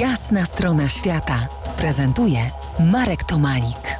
Jasna 0.00 0.44
strona 0.44 0.88
świata 0.88 1.48
prezentuje 1.78 2.38
Marek 2.92 3.24
Tomalik. 3.24 3.98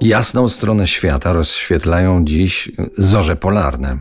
Jasną 0.00 0.48
stronę 0.48 0.86
świata 0.86 1.32
rozświetlają 1.32 2.24
dziś 2.24 2.72
zorze 2.96 3.36
polarne. 3.36 3.98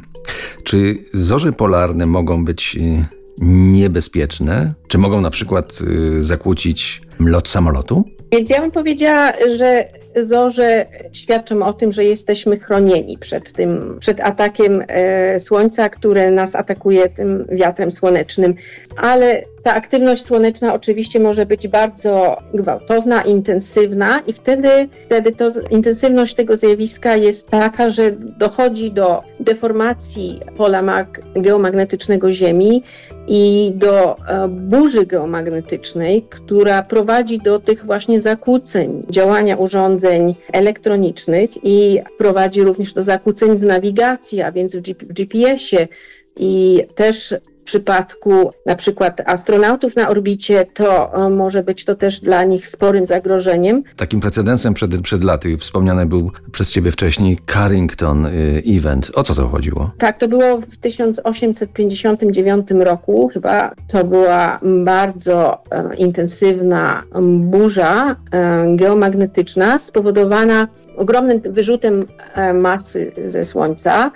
Czy 0.63 1.03
zorze 1.13 1.51
polarne 1.51 2.05
mogą 2.05 2.45
być 2.45 2.77
y, 2.77 3.05
niebezpieczne? 3.45 4.73
Czy 4.87 4.97
mogą 4.97 5.21
na 5.21 5.29
przykład 5.29 5.79
y, 5.81 6.23
zakłócić 6.23 7.01
lot 7.19 7.49
samolotu? 7.49 8.03
Więc 8.31 8.49
ja 8.49 8.61
bym 8.61 8.71
powiedziała, 8.71 9.33
że 9.57 9.85
zorze 10.15 10.85
świadczą 11.13 11.63
o 11.63 11.73
tym, 11.73 11.91
że 11.91 12.03
jesteśmy 12.03 12.57
chronieni 12.57 13.17
przed 13.17 13.53
tym, 13.53 13.97
przed 13.99 14.19
atakiem 14.21 14.83
e, 14.87 15.39
słońca, 15.39 15.89
które 15.89 16.31
nas 16.31 16.55
atakuje 16.55 17.09
tym 17.09 17.45
wiatrem 17.51 17.91
słonecznym. 17.91 18.55
Ale 18.97 19.43
ta 19.69 19.75
aktywność 19.75 20.25
słoneczna 20.25 20.73
oczywiście 20.73 21.19
może 21.19 21.45
być 21.45 21.67
bardzo 21.67 22.37
gwałtowna, 22.53 23.21
intensywna 23.21 24.19
i 24.27 24.33
wtedy, 24.33 24.69
wtedy 25.05 25.31
to, 25.31 25.49
intensywność 25.69 26.35
tego 26.35 26.57
zjawiska 26.57 27.15
jest 27.15 27.49
taka, 27.49 27.89
że 27.89 28.11
dochodzi 28.11 28.91
do 28.91 29.21
deformacji 29.39 30.39
pola 30.57 30.81
mag- 30.81 31.21
geomagnetycznego 31.35 32.31
Ziemi 32.31 32.83
i 33.27 33.71
do 33.75 34.17
e, 34.17 34.47
burzy 34.47 35.05
geomagnetycznej, 35.05 36.25
która 36.29 36.83
prowadzi 36.83 37.37
do 37.37 37.59
tych 37.59 37.85
właśnie 37.85 38.19
zakłóceń 38.19 39.05
działania 39.09 39.57
urządzeń 39.57 40.35
elektronicznych 40.53 41.49
i 41.63 41.99
prowadzi 42.17 42.63
również 42.63 42.93
do 42.93 43.03
zakłóceń 43.03 43.57
w 43.57 43.63
nawigacji, 43.63 44.41
a 44.41 44.51
więc 44.51 44.75
w 44.75 44.81
GPS-ie 45.13 45.87
i 46.35 46.83
też 46.95 47.35
przypadku 47.69 48.51
na 48.65 48.75
przykład 48.75 49.21
astronautów 49.25 49.95
na 49.95 50.09
orbicie, 50.09 50.65
to 50.73 51.11
może 51.29 51.63
być 51.63 51.85
to 51.85 51.95
też 51.95 52.19
dla 52.19 52.43
nich 52.43 52.67
sporym 52.67 53.05
zagrożeniem. 53.05 53.83
Takim 53.95 54.19
precedensem 54.19 54.73
przed, 54.73 55.01
przed 55.01 55.23
laty 55.23 55.57
wspomniany 55.57 56.05
był 56.05 56.31
przez 56.51 56.71
ciebie 56.71 56.91
wcześniej 56.91 57.37
Carrington 57.53 58.25
y, 58.25 58.63
Event. 58.67 59.11
O 59.15 59.23
co 59.23 59.35
to 59.35 59.47
chodziło? 59.47 59.91
Tak, 59.97 60.17
to 60.17 60.27
było 60.27 60.57
w 60.57 60.77
1859 60.77 62.71
roku. 62.71 63.29
Chyba 63.33 63.75
to 63.87 64.03
była 64.03 64.59
bardzo 64.83 65.63
e, 65.71 65.95
intensywna 65.95 67.03
burza 67.39 68.15
e, 68.31 68.75
geomagnetyczna 68.75 69.77
spowodowana 69.79 70.67
ogromnym 70.97 71.41
wyrzutem 71.41 72.05
e, 72.33 72.53
masy 72.53 73.11
ze 73.25 73.43
Słońca. 73.43 74.11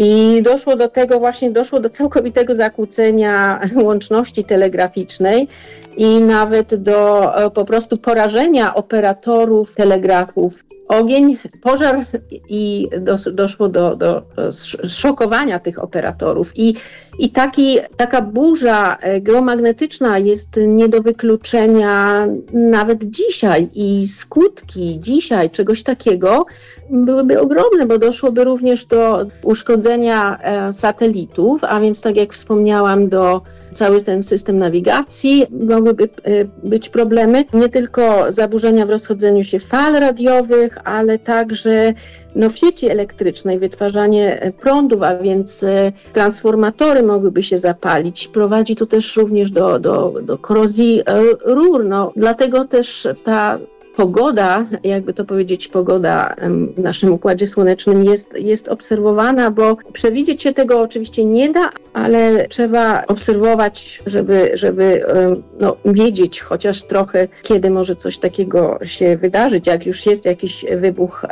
I 0.00 0.42
doszło 0.42 0.76
do 0.76 0.88
tego 0.88 1.18
właśnie, 1.18 1.50
doszło 1.50 1.80
do 1.80 1.90
całkowitego 1.90 2.54
zakłócenia 2.54 3.60
łączności 3.84 4.44
telegraficznej 4.44 5.48
i 5.96 6.20
nawet 6.20 6.74
do 6.74 7.34
e, 7.44 7.50
po 7.50 7.64
prostu 7.64 7.96
porażenia 7.96 8.74
operatorów 8.74 9.74
telegrafów. 9.74 10.64
Ogień, 10.88 11.36
pożar 11.62 12.04
i 12.48 12.88
dos, 13.00 13.28
doszło 13.32 13.68
do, 13.68 13.96
do 13.96 14.22
szokowania 14.88 15.58
tych 15.58 15.82
operatorów. 15.82 16.52
I, 16.56 16.74
i 17.18 17.30
taki, 17.30 17.78
taka 17.96 18.22
burza 18.22 18.96
e, 19.00 19.20
geomagnetyczna 19.20 20.18
jest 20.18 20.60
nie 20.66 20.88
do 20.88 21.02
wykluczenia 21.02 22.26
nawet 22.52 23.04
dzisiaj. 23.04 23.68
I 23.74 24.06
skutki 24.06 25.00
dzisiaj 25.00 25.50
czegoś 25.50 25.82
takiego 25.82 26.46
byłyby 26.90 27.40
ogromne, 27.40 27.86
bo 27.86 27.98
doszłoby 27.98 28.44
również 28.44 28.86
do 28.86 29.26
uszkodzenia 29.42 30.38
e, 30.42 30.72
satelitów, 30.72 31.64
a 31.64 31.80
więc 31.80 32.02
tak 32.02 32.16
jak 32.16 32.32
wspomniałam, 32.32 33.08
do 33.08 33.42
cały 33.72 34.02
ten 34.02 34.22
system 34.22 34.58
nawigacji 34.58 35.46
mogłyby 35.68 36.04
e, 36.04 36.08
być 36.68 36.88
problemy. 36.88 37.44
Nie 37.52 37.68
tylko 37.68 38.32
zaburzenia 38.32 38.86
w 38.86 38.90
rozchodzeniu 38.90 39.44
się 39.44 39.58
fal 39.58 39.92
radiowych, 39.92 40.77
ale 40.84 41.18
także 41.18 41.94
no, 42.36 42.50
w 42.50 42.58
sieci 42.58 42.88
elektrycznej 42.88 43.58
wytwarzanie 43.58 44.40
e, 44.40 44.52
prądów, 44.52 45.02
a 45.02 45.16
więc 45.16 45.66
transformatory 46.12 47.02
mogłyby 47.02 47.42
się 47.42 47.58
zapalić. 47.58 48.28
Prowadzi 48.28 48.76
to 48.76 48.86
też 48.86 49.16
również 49.16 49.50
do, 49.50 49.78
do, 49.78 50.14
do 50.22 50.38
korozji 50.38 51.02
rur. 51.44 51.86
No, 51.86 52.12
dlatego 52.16 52.64
też 52.64 53.08
ta 53.24 53.58
pogoda, 53.98 54.66
jakby 54.84 55.14
to 55.14 55.24
powiedzieć, 55.24 55.68
pogoda 55.68 56.36
w 56.76 56.78
naszym 56.78 57.12
układzie 57.12 57.46
słonecznym 57.46 58.04
jest, 58.04 58.34
jest 58.34 58.68
obserwowana, 58.68 59.50
bo 59.50 59.76
przewidzieć 59.92 60.42
się 60.42 60.52
tego 60.52 60.80
oczywiście 60.80 61.24
nie 61.24 61.52
da, 61.52 61.70
ale 61.92 62.48
trzeba 62.48 63.06
obserwować, 63.06 64.02
żeby, 64.06 64.50
żeby 64.54 65.04
no, 65.60 65.76
wiedzieć 65.84 66.40
chociaż 66.40 66.82
trochę, 66.82 67.28
kiedy 67.42 67.70
może 67.70 67.96
coś 67.96 68.18
takiego 68.18 68.78
się 68.84 69.16
wydarzyć. 69.16 69.66
Jak 69.66 69.86
już 69.86 70.06
jest 70.06 70.26
jakiś 70.26 70.64
wybuch, 70.76 71.24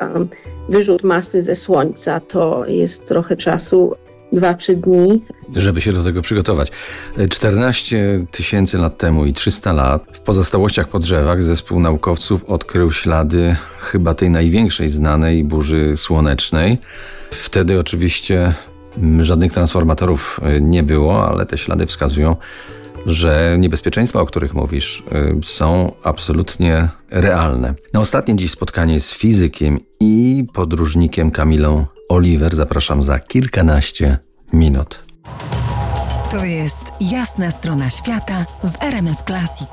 wyrzut 0.68 1.02
masy 1.02 1.42
ze 1.42 1.54
Słońca, 1.54 2.20
to 2.20 2.64
jest 2.66 3.08
trochę 3.08 3.36
czasu 3.36 3.94
2-3 4.32 4.74
dni. 4.74 5.24
Żeby 5.56 5.80
się 5.80 5.92
do 5.92 6.04
tego 6.04 6.22
przygotować. 6.22 6.72
14 7.30 8.18
tysięcy 8.30 8.78
lat 8.78 8.98
temu 8.98 9.26
i 9.26 9.32
300 9.32 9.72
lat 9.72 10.04
w 10.12 10.20
pozostałościach 10.20 10.88
po 10.88 10.98
drzewach 10.98 11.42
zespół 11.42 11.80
naukowców 11.80 12.44
odkrył 12.44 12.92
ślady 12.92 13.56
chyba 13.80 14.14
tej 14.14 14.30
największej 14.30 14.88
znanej 14.88 15.44
burzy 15.44 15.96
słonecznej. 15.96 16.78
Wtedy 17.30 17.80
oczywiście 17.80 18.54
żadnych 19.20 19.52
transformatorów 19.52 20.40
e, 20.42 20.60
nie 20.60 20.82
było, 20.82 21.28
ale 21.28 21.46
te 21.46 21.58
ślady 21.58 21.86
wskazują, 21.86 22.36
że 23.06 23.56
niebezpieczeństwa, 23.58 24.20
o 24.20 24.26
których 24.26 24.54
mówisz, 24.54 25.04
e, 25.12 25.40
są 25.42 25.92
absolutnie 26.02 26.88
realne. 27.10 27.74
Na 27.94 28.00
ostatnie 28.00 28.36
dziś 28.36 28.50
spotkanie 28.50 29.00
z 29.00 29.12
fizykiem 29.12 29.80
i 30.00 30.44
podróżnikiem 30.52 31.30
Kamilą 31.30 31.86
Oliver 32.08 32.56
zapraszam 32.56 33.02
za 33.02 33.20
kilkanaście 33.20 34.18
minut. 34.52 35.04
To 36.30 36.44
jest 36.44 36.92
jasna 37.00 37.50
strona 37.50 37.90
świata 37.90 38.46
w 38.64 38.82
RMS 38.82 39.22
Classic. 39.26 39.68